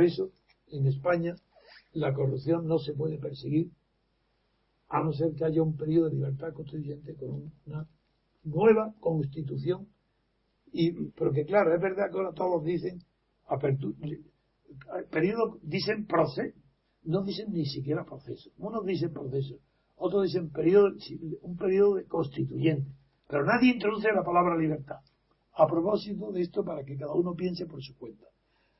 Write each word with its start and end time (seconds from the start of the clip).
Por 0.00 0.06
eso, 0.06 0.30
en 0.68 0.86
España, 0.86 1.34
la 1.92 2.14
corrupción 2.14 2.66
no 2.66 2.78
se 2.78 2.94
puede 2.94 3.18
perseguir 3.18 3.70
a 4.88 5.02
no 5.02 5.12
ser 5.12 5.34
que 5.34 5.44
haya 5.44 5.62
un 5.62 5.76
periodo 5.76 6.08
de 6.08 6.14
libertad 6.14 6.54
constituyente 6.54 7.14
con 7.16 7.52
una 7.66 7.86
nueva 8.42 8.94
constitución. 8.98 9.88
Y, 10.72 11.10
porque 11.10 11.44
claro, 11.44 11.74
es 11.74 11.82
verdad 11.82 12.10
que 12.10 12.16
ahora 12.16 12.32
todos 12.32 12.64
dicen 12.64 13.02
apertura, 13.46 13.94
periodo, 15.10 15.58
dicen 15.64 16.06
proceso, 16.06 16.56
no 17.02 17.22
dicen 17.22 17.52
ni 17.52 17.66
siquiera 17.66 18.02
proceso. 18.02 18.48
Unos 18.56 18.86
dicen 18.86 19.12
proceso, 19.12 19.56
otros 19.96 20.22
dicen 20.22 20.50
un 21.42 21.56
periodo 21.58 21.94
de 21.96 22.06
constituyente. 22.06 22.90
Pero 23.28 23.44
nadie 23.44 23.74
introduce 23.74 24.10
la 24.14 24.24
palabra 24.24 24.56
libertad. 24.56 25.00
A 25.56 25.66
propósito 25.66 26.32
de 26.32 26.40
esto, 26.40 26.64
para 26.64 26.84
que 26.84 26.96
cada 26.96 27.12
uno 27.12 27.34
piense 27.34 27.66
por 27.66 27.82
su 27.82 27.94
cuenta 27.98 28.29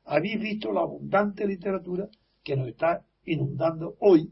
habéis 0.05 0.39
visto 0.39 0.71
la 0.71 0.81
abundante 0.81 1.45
literatura 1.45 2.09
que 2.43 2.55
nos 2.55 2.67
está 2.67 3.05
inundando 3.25 3.95
hoy 3.99 4.31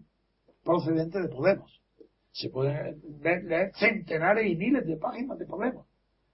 procedente 0.64 1.22
de 1.22 1.30
Podemos. 1.30 1.82
Se 2.32 2.50
pueden 2.50 3.02
leer 3.22 3.72
centenares 3.76 4.50
y 4.50 4.56
miles 4.56 4.86
de 4.86 4.98
páginas 4.98 5.38
de 5.38 5.46
Podemos. 5.46 5.86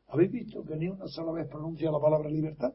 ¿Habéis 0.08 0.32
visto 0.32 0.64
que 0.64 0.76
ni 0.76 0.88
una 0.88 1.08
sola 1.08 1.32
vez 1.32 1.48
pronuncia 1.48 1.92
la 1.92 2.00
palabra 2.00 2.30
libertad? 2.30 2.74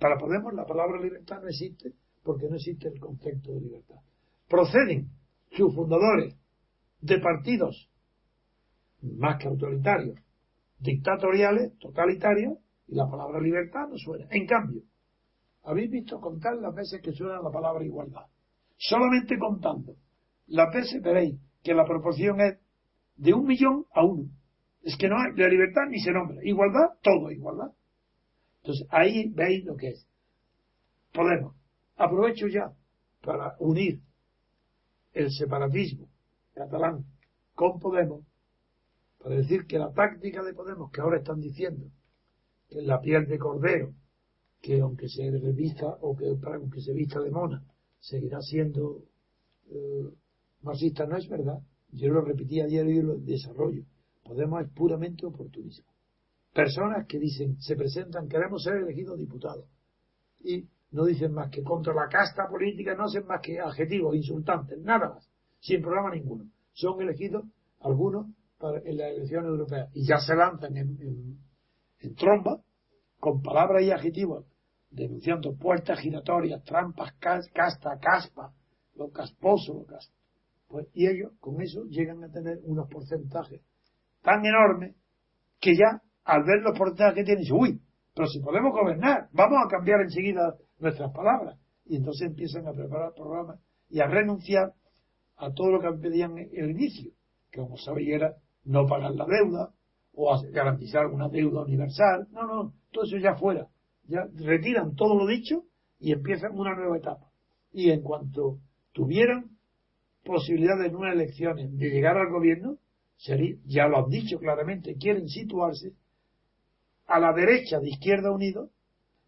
Para 0.00 0.18
Podemos 0.18 0.52
la 0.54 0.66
palabra 0.66 1.00
libertad 1.00 1.40
no 1.42 1.48
existe 1.48 1.92
porque 2.22 2.48
no 2.48 2.56
existe 2.56 2.88
el 2.88 2.98
concepto 2.98 3.52
de 3.52 3.60
libertad. 3.60 3.96
Proceden 4.48 5.10
sus 5.52 5.74
fundadores 5.74 6.36
de 7.00 7.18
partidos 7.18 7.90
más 9.02 9.38
que 9.38 9.48
autoritarios, 9.48 10.18
dictatoriales, 10.78 11.78
totalitarios, 11.78 12.58
y 12.88 12.94
la 12.94 13.08
palabra 13.08 13.40
libertad 13.40 13.88
no 13.88 13.96
suena. 13.96 14.26
En 14.30 14.46
cambio, 14.46 14.82
habéis 15.66 15.90
visto 15.90 16.20
contar 16.20 16.56
las 16.56 16.74
veces 16.74 17.00
que 17.02 17.12
suena 17.12 17.42
la 17.42 17.50
palabra 17.50 17.84
igualdad. 17.84 18.26
Solamente 18.76 19.36
contando 19.38 19.96
las 20.46 20.72
veces 20.72 21.02
veréis 21.02 21.40
que 21.62 21.74
la 21.74 21.84
proporción 21.84 22.40
es 22.40 22.58
de 23.16 23.34
un 23.34 23.44
millón 23.44 23.84
a 23.92 24.04
uno. 24.04 24.30
Es 24.82 24.96
que 24.96 25.08
no 25.08 25.16
hay, 25.16 25.32
la 25.36 25.48
libertad 25.48 25.82
ni 25.88 25.98
se 25.98 26.12
nombra. 26.12 26.38
Igualdad, 26.44 26.98
todo 27.02 27.30
igualdad. 27.32 27.72
Entonces 28.62 28.86
ahí 28.90 29.28
veis 29.30 29.64
lo 29.64 29.76
que 29.76 29.88
es. 29.88 30.06
Podemos. 31.12 31.56
Aprovecho 31.96 32.46
ya 32.46 32.72
para 33.22 33.56
unir 33.58 34.00
el 35.12 35.30
separatismo 35.32 36.08
catalán 36.54 37.04
con 37.54 37.80
Podemos 37.80 38.24
para 39.18 39.34
decir 39.34 39.66
que 39.66 39.78
la 39.78 39.92
táctica 39.92 40.44
de 40.44 40.54
Podemos 40.54 40.92
que 40.92 41.00
ahora 41.00 41.18
están 41.18 41.40
diciendo 41.40 41.86
que 42.68 42.78
es 42.78 42.84
la 42.84 43.00
piel 43.00 43.26
de 43.26 43.38
cordero 43.38 43.94
que 44.60 44.80
aunque 44.80 45.08
se 45.08 45.30
revista 45.30 45.86
o 46.00 46.16
que 46.16 46.26
aunque 46.28 46.80
se 46.80 46.92
vista 46.92 47.20
de 47.20 47.30
mona, 47.30 47.64
seguirá 48.00 48.40
siendo 48.40 49.04
eh, 49.68 50.08
marxista, 50.62 51.06
no 51.06 51.16
es 51.16 51.28
verdad. 51.28 51.60
Yo 51.92 52.08
lo 52.08 52.20
repetí 52.20 52.60
ayer 52.60 52.86
y 52.86 53.02
lo 53.02 53.16
desarrollo. 53.16 53.84
Podemos 54.24 54.62
es 54.62 54.70
puramente 54.70 55.24
oportunismo. 55.24 55.86
Personas 56.52 57.06
que 57.06 57.18
dicen, 57.18 57.60
se 57.60 57.76
presentan, 57.76 58.28
queremos 58.28 58.62
ser 58.62 58.76
elegidos 58.76 59.18
diputados. 59.18 59.66
Y 60.40 60.68
no 60.90 61.04
dicen 61.04 61.32
más 61.32 61.50
que 61.50 61.62
contra 61.62 61.94
la 61.94 62.08
casta 62.08 62.48
política, 62.48 62.94
no 62.94 63.04
hacen 63.04 63.26
más 63.26 63.40
que 63.40 63.60
adjetivos 63.60 64.16
insultantes, 64.16 64.78
nada 64.80 65.10
más, 65.10 65.30
sin 65.60 65.82
programa 65.82 66.14
ninguno. 66.14 66.50
Son 66.72 67.00
elegidos 67.00 67.44
algunos 67.80 68.26
para, 68.58 68.78
en 68.78 68.96
las 68.96 69.10
elecciones 69.12 69.48
europeas 69.48 69.90
y 69.94 70.06
ya 70.06 70.18
se 70.18 70.34
lanzan 70.34 70.76
en, 70.76 71.38
en 72.00 72.14
tromba 72.14 72.60
con 73.26 73.42
palabras 73.42 73.82
y 73.82 73.90
adjetivos 73.90 74.46
denunciando 74.88 75.56
puertas 75.56 75.98
giratorias, 75.98 76.62
trampas, 76.62 77.12
casta, 77.18 77.98
caspa, 78.00 78.54
lo 78.94 79.10
casposo, 79.10 79.74
lo 79.74 79.84
caspa. 79.84 80.14
Pues, 80.68 80.86
y 80.94 81.08
ellos 81.08 81.32
con 81.40 81.60
eso 81.60 81.86
llegan 81.86 82.22
a 82.22 82.30
tener 82.30 82.60
unos 82.62 82.88
porcentajes 82.88 83.62
tan 84.22 84.46
enormes 84.46 84.94
que 85.58 85.74
ya 85.74 86.00
al 86.22 86.44
ver 86.44 86.60
los 86.62 86.78
porcentajes 86.78 87.16
que 87.16 87.24
tienen, 87.24 87.44
uy, 87.52 87.82
pero 88.14 88.28
si 88.28 88.38
podemos 88.38 88.72
gobernar, 88.72 89.28
vamos 89.32 89.58
a 89.66 89.68
cambiar 89.68 90.02
enseguida 90.02 90.54
nuestras 90.78 91.10
palabras. 91.10 91.58
Y 91.84 91.96
entonces 91.96 92.28
empiezan 92.28 92.68
a 92.68 92.72
preparar 92.74 93.12
programas 93.12 93.58
y 93.88 93.98
a 93.98 94.06
renunciar 94.06 94.72
a 95.36 95.52
todo 95.52 95.72
lo 95.72 95.80
que 95.80 95.98
pedían 96.00 96.38
en 96.38 96.48
el 96.52 96.70
inicio, 96.70 97.10
que 97.50 97.58
como 97.58 97.76
sabéis 97.76 98.10
era 98.10 98.36
no 98.62 98.86
pagar 98.86 99.16
la 99.16 99.26
deuda 99.26 99.74
o 100.16 100.36
garantizar 100.50 101.06
una 101.06 101.28
deuda 101.28 101.62
universal. 101.62 102.26
No, 102.32 102.46
no, 102.46 102.72
todo 102.90 103.04
eso 103.04 103.18
ya 103.18 103.36
fuera 103.36 103.68
ya 104.08 104.26
retiran 104.34 104.94
todo 104.94 105.16
lo 105.16 105.26
dicho 105.26 105.64
y 105.98 106.12
empiezan 106.12 106.58
una 106.58 106.74
nueva 106.74 106.96
etapa. 106.96 107.30
Y 107.72 107.90
en 107.90 108.02
cuanto 108.02 108.58
tuvieran 108.92 109.50
posibilidades 110.24 110.88
en 110.88 110.96
unas 110.96 111.14
elecciones 111.14 111.76
de 111.76 111.90
llegar 111.90 112.16
al 112.16 112.30
gobierno, 112.30 112.78
ya 113.64 113.88
lo 113.88 114.04
han 114.04 114.10
dicho 114.10 114.38
claramente, 114.38 114.96
quieren 114.96 115.28
situarse 115.28 115.94
a 117.06 117.18
la 117.18 117.32
derecha 117.32 117.78
de 117.78 117.90
Izquierda 117.90 118.30
Unido 118.30 118.70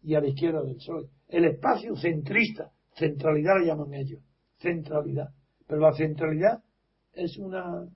y 0.03 0.15
a 0.15 0.21
la 0.21 0.27
izquierda 0.27 0.61
del 0.61 0.75
PSOE. 0.75 1.09
El 1.27 1.45
espacio 1.45 1.95
centrista, 1.95 2.71
centralidad 2.95 3.59
lo 3.59 3.65
llaman 3.65 3.93
ellos, 3.93 4.21
centralidad. 4.59 5.29
Pero 5.67 5.81
la 5.81 5.93
centralidad 5.93 6.63
es 7.13 7.37
una 7.37 7.87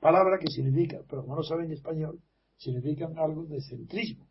palabra 0.00 0.38
que 0.38 0.50
significa, 0.50 1.00
pero 1.08 1.22
como 1.22 1.36
no 1.36 1.42
saben 1.42 1.70
español, 1.72 2.20
significa 2.56 3.08
algo 3.16 3.44
de 3.44 3.60
centrismo 3.60 4.28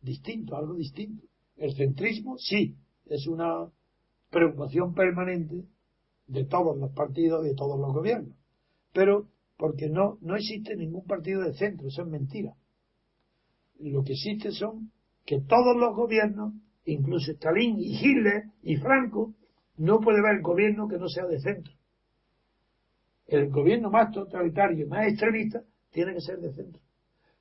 distinto, 0.00 0.56
algo 0.56 0.74
distinto. 0.74 1.26
El 1.56 1.74
centrismo 1.74 2.38
sí 2.38 2.76
es 3.06 3.26
una 3.26 3.70
preocupación 4.30 4.94
permanente 4.94 5.64
de 6.26 6.44
todos 6.44 6.76
los 6.76 6.92
partidos, 6.92 7.44
de 7.44 7.54
todos 7.54 7.78
los 7.78 7.92
gobiernos. 7.92 8.36
Pero 8.92 9.28
porque 9.56 9.88
no, 9.88 10.18
no 10.20 10.36
existe 10.36 10.76
ningún 10.76 11.04
partido 11.04 11.42
de 11.42 11.54
centro, 11.54 11.88
eso 11.88 12.02
es 12.02 12.08
mentira. 12.08 12.54
Lo 13.80 14.02
que 14.02 14.12
existe 14.12 14.52
son 14.52 14.92
que 15.24 15.40
todos 15.40 15.76
los 15.76 15.94
gobiernos, 15.94 16.54
incluso 16.84 17.32
Stalin 17.32 17.78
y 17.78 17.96
Hitler 17.96 18.44
y 18.62 18.76
Franco, 18.76 19.34
no 19.76 20.00
puede 20.00 20.20
haber 20.20 20.42
gobierno 20.42 20.88
que 20.88 20.98
no 20.98 21.08
sea 21.08 21.26
de 21.26 21.40
centro. 21.40 21.72
El 23.28 23.50
gobierno 23.50 23.90
más 23.90 24.10
totalitario 24.10 24.84
y 24.84 24.88
más 24.88 25.06
extremista 25.06 25.62
tiene 25.92 26.14
que 26.14 26.20
ser 26.20 26.38
de 26.40 26.52
centro. 26.52 26.80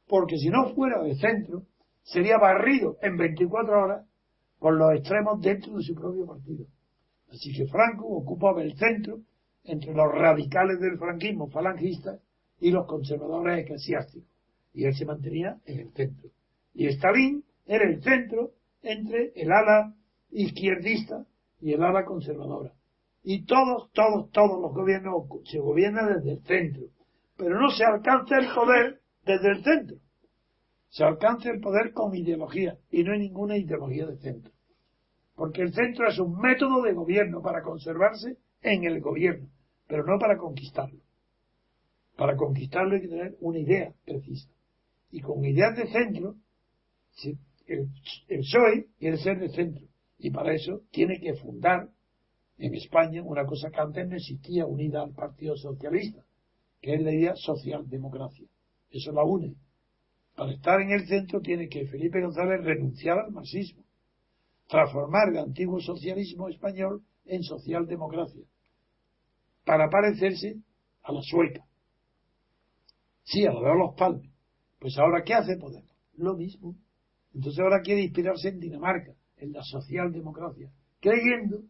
Porque 0.07 0.38
si 0.38 0.50
no 0.50 0.75
fuera 0.75 1.01
de 1.01 1.16
centro, 1.16 1.63
sería 2.04 2.38
barrido 2.38 2.98
en 3.01 3.18
24 3.18 3.84
horas 3.84 4.06
por 4.60 4.74
los 4.74 4.94
extremos 4.94 5.42
dentro 5.42 5.78
de 5.78 5.84
su 5.84 5.95
propio 5.95 6.25
partido. 6.25 6.66
Así 7.31 7.54
que 7.54 7.68
Franco 7.68 8.06
ocupaba 8.06 8.62
el 8.62 8.75
centro 8.75 9.19
entre 9.63 9.94
los 9.94 10.12
radicales 10.12 10.80
del 10.80 10.98
franquismo 10.98 11.50
falangistas 11.50 12.22
y 12.60 12.72
los 12.72 12.86
conservadores 12.86 13.63
eclesiásticos. 13.63 14.30
Y 14.74 14.86
él 14.86 14.95
se 14.95 15.06
mantenía 15.06 15.57
en 15.66 15.80
el 15.80 15.92
centro. 15.94 16.30
Y 16.74 16.88
Stalin 16.88 17.44
era 17.66 17.86
el 17.86 18.01
centro 18.04 18.51
entre 18.81 19.31
el 19.36 19.51
ala 19.51 19.94
izquierdista 20.31 21.25
y 21.62 21.74
el 21.74 21.83
ala 21.83 22.06
conservadora. 22.06 22.74
Y 23.24 23.46
todos, 23.46 23.92
todos, 23.92 24.31
todos 24.31 24.62
los 24.62 24.74
gobiernos 24.74 25.28
se 25.46 25.60
gobiernan 25.60 26.14
desde 26.16 26.34
el 26.34 26.44
centro. 26.44 26.84
pero 27.36 27.60
no 27.60 27.69
se 27.69 27.84
alcanza 27.84 28.38
el 28.40 28.48
poder 28.54 29.02
desde 29.25 29.52
el 29.52 29.64
centro. 29.64 29.98
Se 30.90 31.04
alcanza 31.04 31.52
el 31.52 31.60
poder 31.60 31.92
con 31.94 32.16
ideología 32.16 32.78
y 32.90 33.04
no 33.04 33.14
hay 33.14 33.19
ninguna 33.19 33.58
ideología 33.58 34.08
de 34.08 34.18
centro. 34.18 34.52
Porque 35.36 35.62
el 35.62 35.74
centro 35.74 36.08
es 36.08 36.18
un 36.18 36.40
método 36.40 36.81
de 36.81 36.94
gobierno 36.94 37.42
para 37.42 37.62
conservarse 37.62 38.38
en 38.62 38.86
el 38.86 39.02
gobierno, 39.02 39.50
pero 39.88 40.04
no 40.04 40.18
para 40.18 40.38
conquistarlo. 40.38 41.00
Para 42.16 42.36
conquistarlo 42.36 42.96
hay 42.96 43.02
que 43.02 43.08
tener 43.08 43.38
una 43.42 43.60
idea 43.60 43.94
precisa. 44.04 44.50
Y 45.12 45.22
con 45.22 45.46
ideas 45.46 45.75
de 45.78 45.88
centro, 45.88 46.36
el, 47.68 47.90
el 48.28 48.40
PSOE 48.40 48.88
quiere 48.98 49.18
ser 49.18 49.40
de 49.40 49.50
centro. 49.50 49.86
Y 50.18 50.31
para 50.31 50.54
eso 50.54 50.81
tiene 50.92 51.19
que 51.19 51.36
fundar 51.36 51.90
en 52.57 52.74
España 52.74 53.21
una 53.24 53.45
cosa 53.45 53.69
que 53.69 53.80
antes 53.80 54.07
no 54.07 54.15
existía 54.15 54.65
unida 54.65 55.01
al 55.01 55.13
Partido 55.13 55.56
Socialista, 55.56 56.24
que 56.81 56.95
es 56.95 57.01
la 57.01 57.13
idea 57.13 57.36
socialdemocracia. 57.36 58.48
Eso 58.89 59.12
la 59.12 59.24
une. 59.24 59.56
Para 60.36 60.51
estar 60.51 60.81
en 60.81 60.92
el 60.92 61.07
centro 61.07 61.39
tiene 61.42 61.68
que 61.68 61.88
Felipe 61.88 62.21
González 62.21 62.63
renunciar 62.63 63.19
al 63.19 63.31
marxismo, 63.31 63.83
transformar 64.68 65.30
el 65.30 65.39
antiguo 65.39 65.80
socialismo 65.80 66.50
español 66.50 67.04
en 67.25 67.44
socialdemocracia, 67.44 68.44
para 69.65 69.89
parecerse 69.89 70.56
a 71.04 71.12
la 71.12 71.21
sueca. 71.21 71.65
Sí, 73.24 73.45
a 73.45 73.51
la 73.51 73.59
de 73.59 73.77
los 73.77 73.95
palmes. 73.95 74.31
Pues 74.80 74.98
ahora, 74.98 75.24
¿qué 75.24 75.33
hace 75.33 75.57
Podemos? 75.57 75.92
Lo 76.13 76.36
mismo. 76.36 76.75
Entonces 77.33 77.59
ahora 77.59 77.81
quiere 77.81 78.04
inspirarse 78.04 78.50
en 78.50 78.59
Dinamarca, 78.59 79.13
en 79.38 79.51
la 79.51 79.62
socialdemocracia, 79.63 80.71
creyendo 81.00 81.63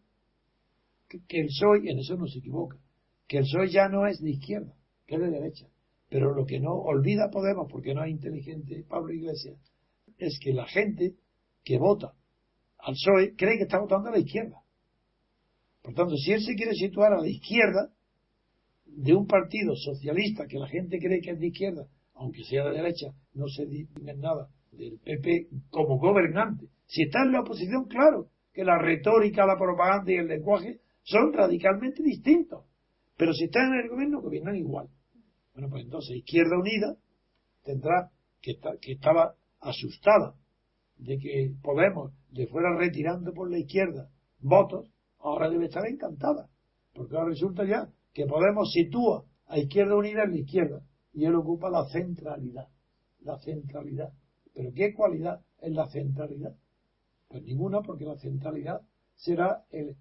que, 1.08 1.40
el 1.40 1.46
PSOE, 1.46 1.90
en 1.90 1.98
eso 1.98 2.16
no 2.16 2.26
se 2.26 2.38
equivoca, 2.38 2.78
que 3.26 3.38
el 3.38 3.44
PSOE 3.44 3.70
ya 3.70 3.88
no 3.88 4.06
es 4.06 4.20
de 4.20 4.30
izquierda, 4.30 4.74
que 5.06 5.16
es 5.16 5.20
de 5.20 5.30
derecha. 5.30 5.66
Pero 6.08 6.34
lo 6.34 6.46
que 6.46 6.60
no 6.60 6.72
olvida 6.74 7.30
Podemos, 7.30 7.70
porque 7.70 7.94
no 7.94 8.04
es 8.04 8.10
inteligente 8.10 8.84
Pablo 8.88 9.12
Iglesias, 9.12 9.58
es 10.18 10.38
que 10.42 10.52
la 10.52 10.66
gente 10.66 11.14
que 11.64 11.78
vota 11.78 12.14
al 12.78 12.94
PSOE 12.94 13.34
cree 13.36 13.56
que 13.56 13.64
está 13.64 13.78
votando 13.78 14.08
a 14.08 14.12
la 14.12 14.18
izquierda. 14.18 14.62
Por 15.82 15.94
tanto, 15.94 16.16
si 16.16 16.32
él 16.32 16.42
se 16.42 16.54
quiere 16.54 16.74
situar 16.74 17.12
a 17.12 17.20
la 17.20 17.28
izquierda 17.28 17.90
de 18.84 19.14
un 19.14 19.26
partido 19.26 19.74
socialista 19.76 20.46
que 20.46 20.58
la 20.58 20.68
gente 20.68 20.98
cree 20.98 21.20
que 21.20 21.30
es 21.30 21.38
de 21.38 21.46
izquierda, 21.46 21.86
aunque 22.14 22.44
sea 22.44 22.64
de 22.64 22.76
derecha, 22.76 23.08
no 23.34 23.48
se 23.48 23.66
diga 23.66 23.90
nada 24.16 24.48
del 24.72 24.98
PP 24.98 25.48
como 25.70 25.98
gobernante. 25.98 26.66
Si 26.86 27.02
está 27.02 27.22
en 27.22 27.32
la 27.32 27.40
oposición, 27.40 27.84
claro, 27.84 28.28
que 28.52 28.64
la 28.64 28.78
retórica, 28.78 29.46
la 29.46 29.56
propaganda 29.56 30.10
y 30.10 30.16
el 30.16 30.26
lenguaje 30.26 30.80
son 31.08 31.32
radicalmente 31.32 32.02
distintos. 32.02 32.64
Pero 33.16 33.32
si 33.32 33.44
están 33.44 33.72
en 33.72 33.80
el 33.80 33.88
gobierno, 33.88 34.20
gobiernan 34.20 34.56
igual. 34.56 34.88
Bueno, 35.54 35.70
pues 35.70 35.84
entonces 35.84 36.16
Izquierda 36.16 36.58
Unida 36.58 36.96
tendrá 37.64 38.10
que, 38.40 38.54
que 38.80 38.92
estaba 38.92 39.34
asustada 39.60 40.34
de 40.98 41.18
que 41.18 41.52
Podemos 41.62 42.12
le 42.30 42.46
fuera 42.46 42.76
retirando 42.76 43.32
por 43.32 43.50
la 43.50 43.58
izquierda 43.58 44.10
votos, 44.40 44.90
ahora 45.18 45.50
debe 45.50 45.66
estar 45.66 45.86
encantada. 45.86 46.48
Porque 46.94 47.16
ahora 47.16 47.30
resulta 47.30 47.64
ya 47.64 47.88
que 48.12 48.26
Podemos 48.26 48.70
sitúa 48.72 49.24
a 49.46 49.58
Izquierda 49.58 49.96
Unida 49.96 50.24
en 50.24 50.30
la 50.30 50.38
izquierda 50.38 50.82
y 51.12 51.24
él 51.24 51.34
ocupa 51.34 51.70
la 51.70 51.86
centralidad. 51.88 52.68
La 53.20 53.38
centralidad. 53.38 54.12
¿Pero 54.54 54.70
qué 54.74 54.92
cualidad 54.94 55.40
es 55.60 55.72
la 55.72 55.88
centralidad? 55.88 56.54
Pues 57.28 57.42
ninguna, 57.44 57.80
porque 57.80 58.04
la 58.04 58.16
centralidad 58.16 58.80
será 59.14 59.64
el, 59.70 59.96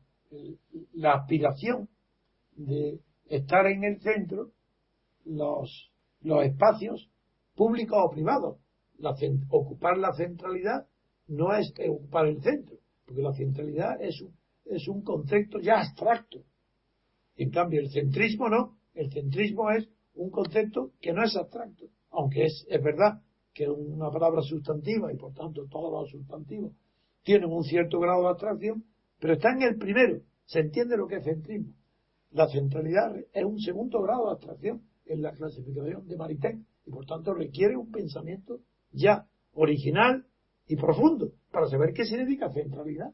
la 0.94 1.14
aspiración 1.14 1.90
de 2.56 3.00
estar 3.26 3.66
en 3.68 3.84
el 3.84 4.00
centro 4.02 4.52
los, 5.26 5.92
los 6.22 6.46
espacios 6.46 7.10
públicos 7.56 7.98
o 8.02 8.10
privados. 8.10 8.58
La, 8.98 9.16
ocupar 9.50 9.98
la 9.98 10.14
centralidad 10.14 10.88
no 11.28 11.54
es 11.54 11.72
ocupar 11.88 12.28
el 12.28 12.42
centro, 12.42 12.78
porque 13.06 13.22
la 13.22 13.34
centralidad 13.34 14.02
es 14.02 14.22
un, 14.22 14.36
es 14.66 14.88
un 14.88 15.02
concepto 15.04 15.60
ya 15.60 15.82
abstracto. 15.82 16.44
En 17.36 17.52
cambio, 17.52 17.82
el 17.82 17.92
centrismo 17.92 18.50
no. 18.50 18.78
El 18.94 19.12
centrismo 19.12 19.70
es 19.70 19.88
un 20.16 20.32
concepto 20.32 20.94
que 21.00 21.14
no 21.14 21.24
es 21.24 21.36
abstracto, 21.36 21.86
aunque 22.10 22.46
es, 22.46 22.66
es 22.68 22.82
verdad 22.82 23.22
que 23.54 23.70
una 23.70 24.10
palabra 24.10 24.42
sustantiva 24.42 25.14
y 25.14 25.18
por 25.18 25.34
tanto 25.34 25.68
todos 25.70 25.92
los 25.92 26.10
sustantivos 26.10 26.74
tienen 27.24 27.52
un 27.52 27.64
cierto 27.64 28.00
grado 28.00 28.24
de 28.24 28.30
abstracción, 28.30 28.84
pero 29.20 29.34
está 29.34 29.52
en 29.52 29.64
el 29.64 29.78
primero. 29.78 30.22
Se 30.46 30.60
entiende 30.60 30.98
lo 30.98 31.08
que 31.08 31.18
es 31.18 31.24
centrismo. 31.24 31.74
La 32.32 32.48
centralidad 32.48 33.16
es 33.34 33.44
un 33.44 33.60
segundo 33.60 34.02
grado 34.02 34.26
de 34.26 34.32
abstracción 34.32 34.82
en 35.06 35.22
la 35.22 35.32
clasificación 35.32 36.08
de 36.08 36.18
Maritain 36.18 36.66
y 36.86 36.92
por 36.92 37.06
tanto 37.06 37.34
requiere 37.34 37.76
un 37.76 37.92
pensamiento 37.92 38.60
ya 38.92 39.28
original 39.54 40.26
y 40.68 40.76
profundo 40.76 41.32
para 41.52 41.68
saber 41.68 41.94
qué 41.94 42.06
significa 42.06 42.52
centralidad. 42.52 43.14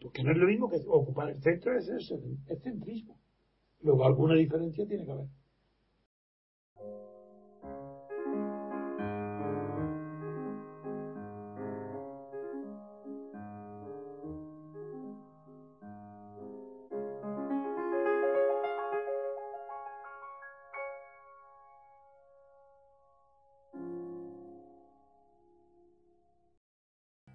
Porque 0.00 0.22
no 0.22 0.32
es 0.32 0.38
lo 0.38 0.46
mismo 0.46 0.68
que 0.68 0.78
ocupar 0.86 1.30
el 1.30 1.40
centro, 1.42 1.76
es, 1.76 1.88
es, 1.88 2.12
es 2.46 2.62
centrismo. 2.62 3.18
Luego 3.80 4.04
alguna 4.04 4.34
diferencia 4.34 4.86
tiene 4.86 5.04
que 5.04 5.12
haber. 5.12 5.26